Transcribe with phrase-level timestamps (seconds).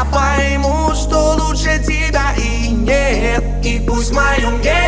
[0.00, 3.44] я пойму, что лучше тебя и нет.
[3.64, 4.79] И пусть в моем лето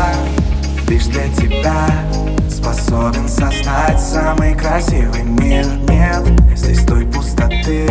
[0.00, 1.86] не я, лишь для тебя
[2.48, 5.64] Способен создать самый красивый мир.
[5.88, 6.22] Нет
[6.56, 7.88] здесь той пустоты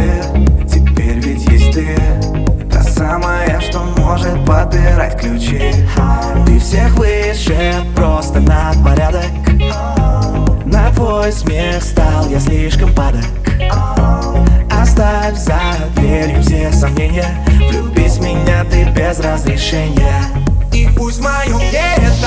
[0.71, 1.97] Теперь ведь есть ты.
[2.71, 5.73] Та самая, что может подбирать ключи.
[6.45, 9.25] Ты всех выше, просто на порядок
[10.65, 13.25] На твой смех стал я слишком падок.
[14.71, 15.59] Оставь за
[15.95, 17.35] дверью все сомнения.
[17.69, 20.48] Влюбись в меня ты без разрешения
[20.85, 21.61] Who's my own.
[21.73, 22.18] Yeah.